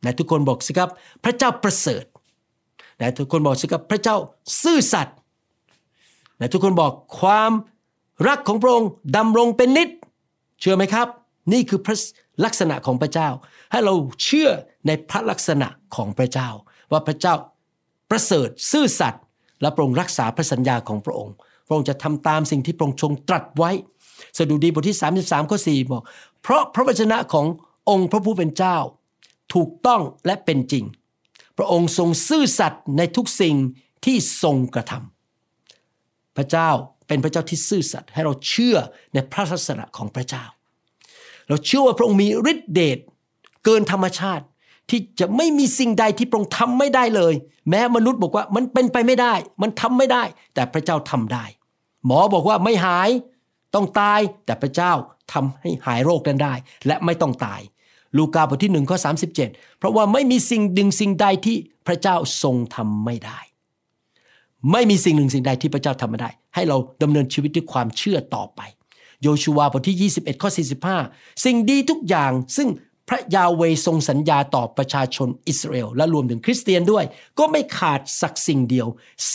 [0.00, 0.90] ไหนทุกคนบอกสิครับ
[1.24, 2.04] พระเจ้าประเสริฐ
[2.96, 4.16] ไหนทุกคนบอกสิครับพระเจ้า
[4.62, 5.16] ซื่อสัตย์
[6.36, 7.52] ไหนทุกคนบอกความ
[8.28, 9.88] รักของพระองค์ดำรงเป็นนิจ
[10.60, 11.06] เชื่อไหมครับ
[11.52, 11.96] นี่คือพระ
[12.44, 13.28] ลักษณะของพระเจ้า
[13.70, 14.48] ให้เราเชื่อ
[14.86, 16.48] ในพระลักษณะของพระเจ้า
[16.92, 17.34] ว่าพระเจ้า
[18.10, 19.22] ประเสริฐซื่อสัตย์
[19.60, 21.34] และพระองค์รักษาพระสัญญาของพระองค์
[21.66, 23.70] พระองค์จะทำตามสิ่งที่พระองค์ทรงตรัสไว้
[24.38, 26.02] สดุดีบทที่ 33ข้อ4บอก
[26.42, 27.46] เพราะพระวจนะของ
[27.90, 28.76] องค์พระผู้เป็นเจ้า
[29.54, 30.84] ถูกต้องและเป็นจริง
[31.56, 33.56] พระองค์ทรงซื่อสัตย์ในทุกสิ่ง
[34.04, 36.70] ที่ทรงกระทำพระเจ้า
[37.08, 38.76] เป็นพระเจ้าที่ซื่อสัตย์ให้เราเชื่อ
[39.12, 40.44] ในพระลักษณะของพระเจ้า
[41.48, 42.98] เราเชื่อว่าพระองค์มีฤทธิเดช
[43.64, 44.44] เกินธรรมชาติ
[44.90, 47.34] ที่จะไม่มีสิ่งใดที่พระองค์ทำไม่ได้เลย
[47.68, 50.22] แม้มนุษย์บอกว่ามันเป็นไปไม่ได้ มันทำไม่ได้
[50.54, 51.44] แต่พระเจ้าทำได้
[52.06, 53.10] หมอบอกว่าไม่หาย
[53.74, 54.92] ต้องตายแต่พระเจ้า
[55.32, 56.54] ทำให้หายโรคนั้นได้
[56.86, 57.60] และไม่ต้องตาย
[58.16, 59.10] ลูกาบทที่หนึ่งข้อสา
[59.78, 63.38] เพราะว่าไม่มีสิ่งดึงสิ่งใดที่พระเจ้าทรงทำไม่ได้
[64.72, 68.60] ไม่มีสิ่งหนึ่งสิ่งใดที่พระเจ้าทำไม่ได้ ให้เราดำเนินชีวิตด้วยความเชื่อต่อไป
[69.22, 70.50] โยชูวาบทที่ 21ข้อ
[70.96, 72.68] 45 สิ่งดีทุกอย่างซึ่ง
[73.08, 77.04] พระยาเวทรงสัญญาต่อประชาชนอิสราเอลและรวมถึงคริสเตียนด้วย
[77.38, 78.86] ก็ไม่ขาดสักสิ่งเดียว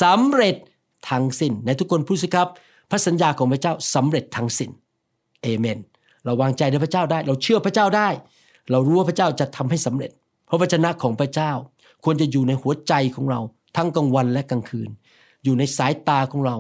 [0.02, 0.56] สำเร็จ
[1.10, 2.48] ทั้งสิ้นในทุกคนพูดสิครับ
[2.90, 4.70] พระสัญญาของพระเจ้าสำเร็จทั้งสิ้น
[5.42, 5.80] เอเมน
[6.26, 8.10] เราวางใจในพระเจ้าได้ เราเชื่อพระเจ้าได้
[8.72, 10.12] เรารู้ว่าพระเจ้าจะทำให้สำเร็จ
[10.46, 11.52] เพราะวจนะของพระเจ้า
[12.04, 13.40] ควรจะอยู่ในหัวใจของเรา
[13.76, 14.90] ทั้งกลางวันและกลางคืน
[15.44, 16.56] อยู่ในสายตาของเรา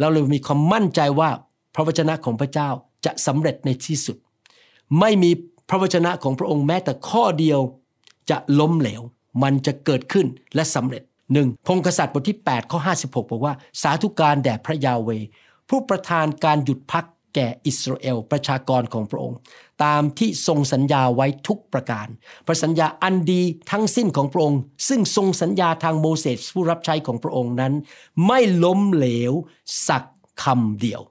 [0.00, 1.30] เราเลยมีความมั่นใจว่า
[1.74, 2.68] พระวจนะของพระเจ้า
[3.04, 4.16] จะสำเร็จในที่สุด
[5.00, 5.30] ไม่มี
[5.68, 7.60] พระวจนะของพระองค์แม้แต่ข้อเดียว
[8.30, 9.02] จะล้มเหลว
[9.42, 15.10] มันจะเกิดขึ้นและสำเร็จหนึ่งพงกษัตริย์บทที่8ข้อ56 บอกว่า สาธุการแด่พระยาเว
[15.68, 19.38] ผู้ประทานการหยุดพัก แก่อิสราเอลประชากรของพระองค์
[19.84, 22.08] ตามที่ทรงสัญญาไว้ทุกประการ
[22.46, 27.72] พระสัญญาอันดีทั้งสิ้นของพระองค์ ซึ่งทรงสัญญาทางโมเสสผู้รับใช้ของพระองค์นั้น
[28.26, 29.32] ไม่ล้มเหลว
[29.88, 30.04] สัก
[30.42, 31.02] คำเดียว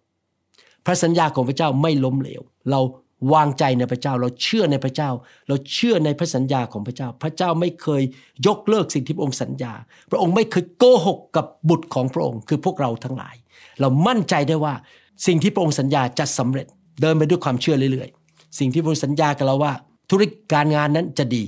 [0.86, 2.82] พระสัญญาของพระเจ้าไม่ล้มเหลว เรา
[3.34, 5.10] วางใจในพระเจ้าเราเชื่อในพระเจ้า
[5.48, 8.02] เราเชื่อในพระสัญญาของพระเจ้า พระเจ้าไม่เคย
[8.48, 9.74] ยกเลิกสิ่งที่พระองค์สัญญา
[10.12, 13.36] พระองค์ไม่เคยโกหกกับบุตรของพระองค์ คือพวกเราทั้งหลาย
[13.80, 14.74] เรามั่นใจได้ว่า
[15.28, 16.68] สิ่งที่พระองค์สัญญาจะสำเร็จ
[17.02, 19.74] เดินไปด้วยความเชื่อเรื่อยๆ สิ่งที่พระองค์สัญญากับเราว่า
[20.12, 21.44] ธุรกิจการงานนั้นจะดี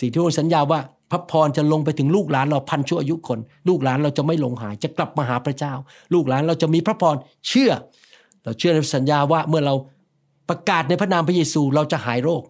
[0.00, 5.72] สิ่งที่พระองค์สัญญาว่าพระพรจะลงไปถึงลูกหลานเราพันชั่วอายุคน ลูกหลานเราจะไม่หลงหายจะกลับมาหาพระเจ้า
[6.14, 7.16] ลูกหลานเราจะมีพระพร
[7.48, 7.70] เชื่อ
[8.44, 9.74] เราเชื่อในสัญญาว่าเมื่อเรา
[10.48, 12.42] ประกาศในพระนามพระเยซูเราจะหายโรค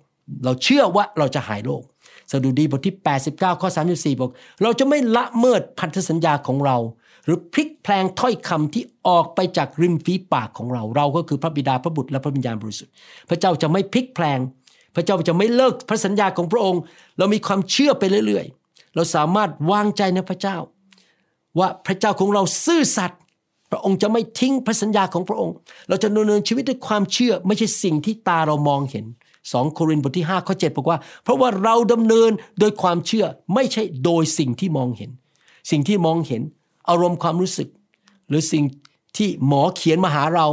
[0.45, 1.83] เราเชื่อว่าเราจะหายโรค
[2.31, 2.97] สดุดีบทที่
[3.29, 4.31] 89 ข้อ 34 บอก
[4.63, 6.77] เราจะไม่ละเมิดพันธสัญญาของเรา
[7.25, 12.93] หรือพลิกแพลงถ้อยคำที่ออกไปจากริมฝีปากของเรา เราก็คือพระบิดาพระบุตรและพระวิญญาณบริสุทธิ์
[13.31, 14.39] พระเจ้าจะไม่พลิกแพลง
[14.97, 16.81] พระเจ้าจะไม่เลิกพระสัญญาของพระองค์
[17.19, 20.57] เรามีความเชื่อไปเรื่อยๆ เราสามารถวางใจในพระเจ้า
[21.59, 23.21] ว่าพระเจ้าของเราซื่อสัตย์
[23.71, 25.55] พระองค์จะไม่ทิ้งพระสัญญาของพระองค์
[25.89, 29.05] เราจะดำเนินชีวิตด้วยความเชื่อไม่ใช่สิ่งที่ตาเรามองเห็น
[29.41, 32.31] 2โครินธ์บทที่5ข้อ7บอกว่า เพราะว่าเราดำเนิน
[32.61, 35.11] โดยความเชื่อไม่ใช่โดยสิ่งที่มองเห็น
[35.71, 36.43] สิ่งที่มองเห็น
[36.89, 37.69] อารมณ์ความรู้สึก
[38.29, 38.65] หรือสิ่ง
[39.17, 40.47] ที่หมอเขียนมาหาเรา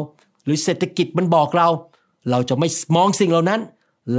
[0.43, 1.69] หรือเศรษฐกิจมันบอกเรา
[2.29, 3.61] เราจะไม่มองสิ่งเหล่านั้น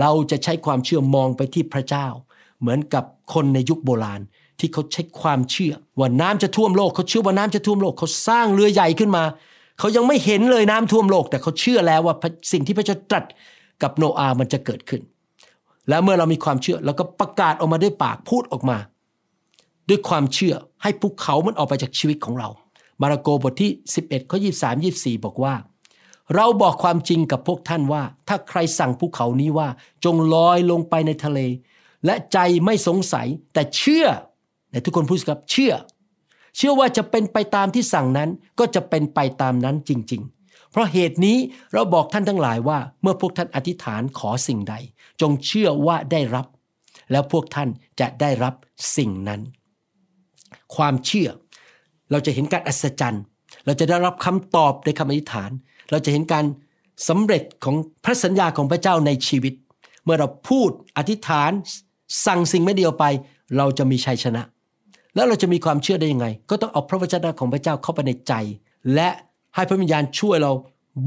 [0.01, 2.07] เราจะใช้ความเชื่อมองไปที่พระเจ้า
[2.61, 4.21] เหมือนกับคนในยุคโบราณ
[4.59, 9.25] ที่เขาใช้ความเชื่อว่าน้ำจะท่วมโลกเขาเชื่อว่าน้ำจะท่วมโลกเขาสร้างเรือใหญ่ขึ้นมา
[9.79, 12.15] เขายังไม่เห็นเลยน้ำท่วมโลก แต่เขาเชื่อแล้วว่า
[12.53, 13.25] สิ่งที่พระเจ้าตรัส
[13.83, 15.03] กับโนอาห์มันจะเกิดขึ้น
[15.89, 18.77] แล้วเมื่อเรามีความเชื่อเราก็ประกาศออกมาด้วยปากพูดออกมา
[19.91, 22.49] ด้วยความเชื่อให้ภูเขามันออกไปจากชีวิตของเรา
[23.01, 23.71] มาระโกบทที่
[24.03, 25.55] 11ข้อ23 24 บอกว่า
[26.35, 29.69] เราบอกความจริงกับพวกท่านว่า ถ้าใครสั่งภูเขานี้ว่า
[30.05, 31.41] จงลอยลงไปในทะเล
[32.07, 34.07] และใจไม่สงสัยแต่เชื่อ
[34.71, 35.73] แต่ทุกคนพูดสิครับเชื่อ
[36.57, 41.37] เชื่อว่าจะเป็นไปตามที่สั่งนั้นก็จะเป็นไปตามนั้นจริงๆเพราะเหตุนี้
[41.73, 44.75] เราบอกท่านทั้งหลายว่า เมื่อพวกท่านอธิษฐานขอสิ่งใด
[45.21, 46.47] จงเชื่อว่าได้รับ
[47.13, 47.69] แล้วพวกท่าน
[48.01, 48.55] จะได้รับ
[48.97, 49.41] สิ่งนั้น
[50.77, 51.29] ความเชื่อ
[52.11, 53.23] เราจะเห็นการอัศจรรย์
[53.67, 55.51] เราจะได้รับคำตอบในคำอธิษฐาน
[55.91, 56.45] เราจะเห็นการ
[57.09, 59.55] สำเร็จของพระสัญญาของพระเจ้าในชีวิต
[60.05, 61.51] เมื่อเราพูดอธิษฐาน
[62.27, 63.05] สั่งสิ่งไม่เดียวไป
[63.57, 64.43] เราจะมีชัยชนะ
[65.15, 68.33] แล้วเราจะมีความเชื่อได้ยังไง ก็ต้องเอาพระวจนะของพระเจ้าเข้าไปในใจ
[68.95, 69.09] และ
[69.55, 70.53] ให้พระวิญญาณช่วยเรา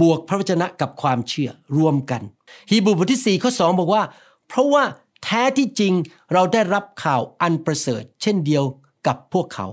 [0.02, 2.22] บวกพระวจนะกับความเชื่อรวมกัน
[2.70, 4.04] ฮีบรูบทที่4ข้อ2บอกว่า
[4.48, 4.84] เพราะว่า
[5.24, 5.94] แท้ที่จริง
[6.34, 8.64] เราได้รับข่าวอันประเสริฐ เช่นเดียว
[9.08, 9.68] กับพวกเขา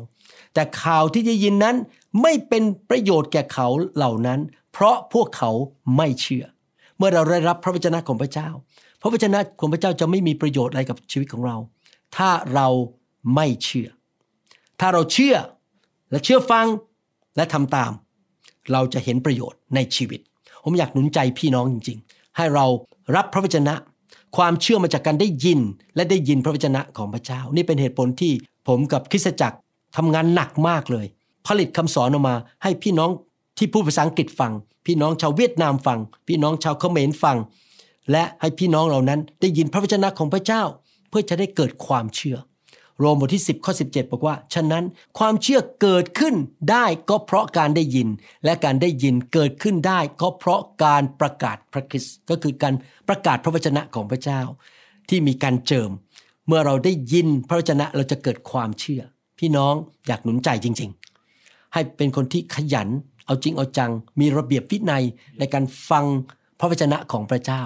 [0.54, 1.76] แต่ข่าวที่ได้ยินนั้น
[2.22, 4.40] ไม่เป็นประโยชน์แก่เขาเหล่านั้น
[4.72, 5.50] เพราะพวกเขา
[5.96, 6.44] ไม่เชื่อ
[6.96, 8.48] เมื่อเราได้รับพระวจนะของพระเจ้า
[9.00, 11.56] พระวจนะของพระเจ้าจะไม่มีประโยชน์อะไรกับชีวิตของเรา
[12.16, 12.68] ถ้าเรา
[13.34, 13.88] ไม่เชื่อ
[14.80, 15.36] ถ้าเราเชื่อ
[16.10, 16.66] และเชื่อฟัง
[17.36, 17.92] และทำตาม
[18.72, 20.20] เราจะเห็นประโยชน์ในชีวิต
[20.64, 22.66] ผมอยากหนุนใจพี่น้องจริง ๆ ให้เรา
[23.16, 23.74] รับพระวจนะ
[24.36, 25.60] ความเชื่อมาจากการได้ยิน
[25.96, 28.32] และได้ยินพระวจนะของพระเจ้า นี่เป็นเหตุผลที่
[28.68, 29.58] ผมกับคริสตจักร
[29.96, 31.06] ทำงานหนักมากเลย
[31.46, 33.10] ผลิตคำสอนออกมา ให้พี่น้อง
[33.58, 34.52] ที่พูดภาษาอังกฤษฟัง
[34.86, 37.36] พี่น้องชาวเวียดนามฟัง พี่น้องชาวเขมรฟัง
[38.12, 40.62] และให้พี่น้องเหล่านั้นได้ยินพระวจนะของพระเจ้า
[41.08, 42.36] เพื่อจะได้เกิดความเชื่อ
[42.98, 44.84] โรมบทที่ 10ข้อ17 บอกว่า ฉะนั้น
[45.18, 46.34] ความเชื่อเกิดขึ้น
[46.70, 48.08] ได้ก็เพราะการได้ยิน
[48.44, 52.74] และการได้ยินเกิดขึ้นได้ ก็เพราะการประกาศพระคริสต์ก็คือการ
[53.08, 54.40] ประกาศพระวจนะของพระเจ้า
[55.08, 55.90] ที่มีการเจิม
[56.50, 59.02] เมื่อเราได้ยินพระวจนะเราจะเกิดความเชื่อ
[59.38, 59.74] พี่น้อง
[60.06, 60.90] อยากหนุนใจจริง
[61.32, 62.88] ๆ ให้เป็นคนที่ขยัน
[63.26, 65.04] เอาจริงเอาจัง มีระเบียบวินัย
[65.38, 66.04] ในการฟัง
[66.60, 67.62] พระวจนะของพระเจ้า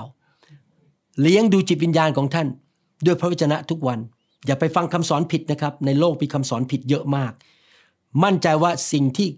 [1.20, 2.49] เลี้ยงดูจิตวิญญาณของท่าน
[3.07, 3.99] ด้วยพระวจนะทุกวัน
[4.47, 7.33] อย่าไปฟังคำสอนผิดนะครับ ในโลกมีคำสอนผิดเยอะมาก
[8.25, 9.29] มั่นใจว่าสิ่งที่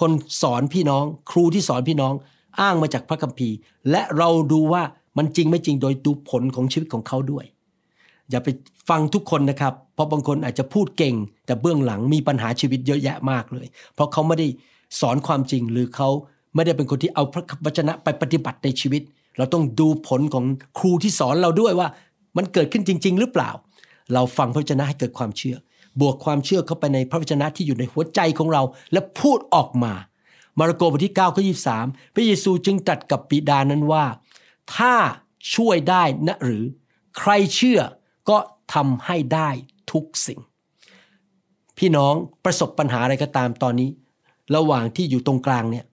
[0.00, 2.14] คนสอนพี่น้อง ครูที่สอนพี่น้อง
[2.60, 3.56] อ้างมาจากพระคัมภีร์
[3.90, 4.82] และเราดูว่า
[5.16, 7.44] มันจริงไม่จริงโดยดูผลของชีวิตของเขาด้วย
[8.30, 8.48] อย่าไป
[8.88, 11.14] ฟังทุกคนนะครับ เพราะบางคนอาจจะพูดเก่ง
[11.46, 14.46] แต่เบื้องหลังมีปัญหาชีวิตเยอะแยะมากเลย เพราะเขาไม่ได้
[15.00, 16.08] สอนความจริงหรือเขา
[16.54, 19.02] ไม่ได้เป็นคนที่เอาพระวจนะไปปฏิบัติในชีวิต
[19.38, 20.44] เราต้องดูผลของ
[20.78, 21.88] ครูที่สอนเราด้วยว่า
[22.36, 23.50] มันเกิดขึ้นจริง ๆ หรือเปล่า
[24.14, 25.56] เราฟังพระวจนะให้เกิดความเชื่อ
[26.00, 28.62] บวกความเชื่อเข้าไปในพระวจนะที่อยู่ในหัวใจของเรา
[28.92, 29.92] และพูดออกมา
[30.58, 31.42] มาระโกบทที่9ข้อ
[31.76, 34.04] 23พระเยซูจึงตรัสกับปิดานั้นว่า
[34.74, 34.94] ถ้า
[35.54, 36.64] ช่วยได้นะหรือ
[37.18, 37.80] ใครเชื่อ
[38.30, 38.38] ก็
[38.74, 39.48] ทำให้ได้
[39.92, 40.40] ทุกสิ่ง
[41.78, 42.14] พี่น้อง
[42.44, 43.90] ประสบปัญหาอะไรก็ตามตอนนี้
[44.56, 45.86] ระหว่างที่อยู่ตรงกลางเนี่ย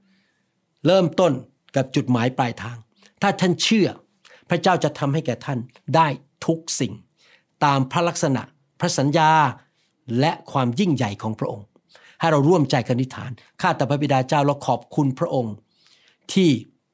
[0.86, 1.32] เริ่มต้น
[1.76, 2.78] กับจุดหมายปลายทาง
[3.22, 3.88] ถ้าท่านเชื่อ
[4.50, 5.60] พระเจ้าจะทำให้แก่ท่าน
[5.96, 6.08] ได้
[6.46, 6.94] ทุกสิ่ง
[7.66, 8.42] ตามพระลักษณะ
[8.80, 9.32] พระสัญญา
[10.20, 11.66] และความยิ่งใหญ่ของพระองค์
[12.20, 15.56] ให้เราร่วมใจกันอธิษฐาน ข้าแต่พระบิดาเจ้าเราขอบคุณพระองค์
[16.34, 16.50] ที่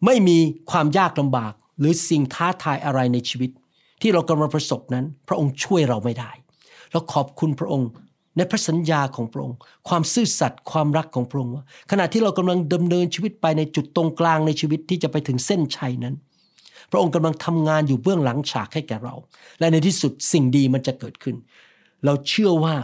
[0.06, 0.38] ไม่มี
[0.71, 3.51] ความยากลำบากหรือสิ่งท้าทายอะไรในชีวิต
[4.04, 6.32] ที่เรากำลังประสบนั้น พระองค์ช่วยเราไม่ได้
[6.92, 7.89] เราขอบคุณพระองค์
[8.38, 16.16] ในพระสัญญาของพระองค์ ความซื่อสัตย์ความรักของพระองค์ว่าขณะที่เรากำลังดำเนินชีวิตไปในจุดตรงกลางในชีวิตที่จะไปถึงเส้นชัยนั้น
[16.92, 19.16] พระองค์กำลังทำงานอยู่เบื้องหลังฉากให้แก่เรา
[19.60, 21.36] และในที่สุดสิ่งดีมันจะเกิดขึ้น
[22.06, 22.76] เราเชื่อว่า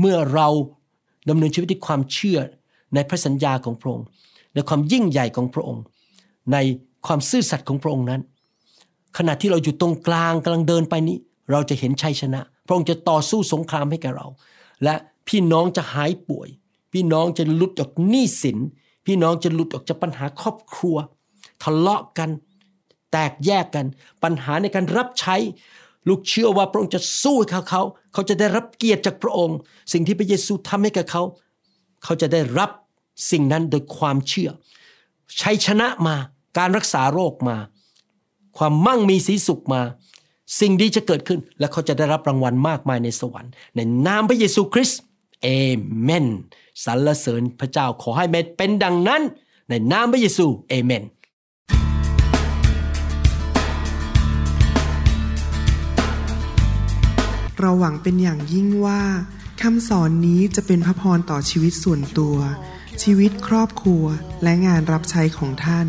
[0.00, 0.48] เมื่อเรา
[1.28, 2.38] ดำเนินชีวิตด้วยความเชื่อ
[2.94, 4.06] ในพระสัญญาของพระองค์
[4.54, 5.82] ในความยิ่งใหญ่ของพระองค์
[6.52, 6.56] ใน
[7.06, 8.20] ความซื่อสัตย์ของพระองค์นั้น
[9.18, 11.16] ขณะที่เราอยู่ตรงกลางกำลังเดินไปนี้
[11.50, 14.26] เราจะเห็นชัยชนะ พระองค์จะต่อสู้สงครามให้แก่เรา
[14.84, 14.94] และ
[15.28, 16.48] พี่น้องจะหายป่วย
[16.92, 18.58] พี่น้องจะหลุดออกหนี้สิน
[19.06, 20.96] พี่น้องจะหลุดออกจากปัญหาครอบครัว
[21.62, 22.30] ทะเลาะกัน
[23.12, 23.86] แตกแยกกัน
[24.22, 25.36] ปัญหาในการรับใช้
[26.08, 29.58] ลูกเชื่อว่าพระองค์จะสู้ให้เขาเขา เขาจะได้รับเกียรติจากพระองค์
[29.92, 31.22] สิ่งที่พระเยซูทำให้กับเขา
[32.04, 32.70] เขาจะได้รับ
[33.30, 34.50] สิ่งนั้นโดยความเชื่อ
[35.40, 36.16] ชัยชนะมา
[36.58, 37.56] การรักษาโรคมา
[38.58, 39.82] ความมั่งมีสีสุขมา
[40.60, 45.00] สิ่งดีจะเกิดขึ้น และเขาจะได้รับรางวัลมากมายในสวรรค์ ในนามพระเยซูคริสต์
[45.42, 45.48] เอ
[46.02, 46.26] เมน
[46.84, 49.22] สรรเสริญพระเจ้าขอให้เป็นดังนั้น
[49.68, 51.04] ในนามพระเยซูเอเมน
[57.60, 59.02] เราหวังเป็นอย่างยิ่งว่า
[59.62, 62.36] คำสอนนี้จะเป็นพระพรต่อชีวิตส่วนตัว
[63.02, 64.04] ชีวิตครอบครัว
[64.42, 65.88] และงานรับใช้ของท่าน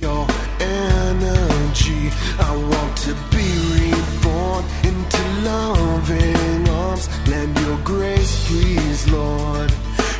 [0.00, 0.26] your
[0.60, 2.10] energy.
[2.38, 7.08] I want to be reborn into loving arms.
[7.28, 9.70] Lend your grace, please, Lord.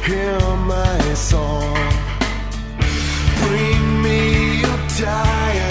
[0.04, 0.38] Hear
[0.74, 1.76] my song.
[3.42, 5.69] Bring me your tired,